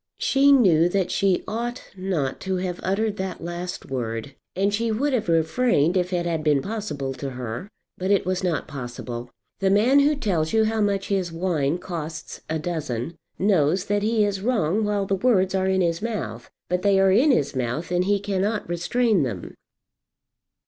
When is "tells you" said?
10.15-10.65